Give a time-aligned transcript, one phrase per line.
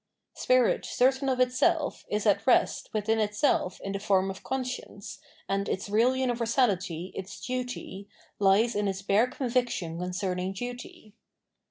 [0.33, 5.69] Spirit certain of itself is at rest witbin itself in tbe form of conscience, and
[5.69, 8.09] its real universabty, its duty,
[8.39, 11.13] bes in its bare conviction con cerning duty.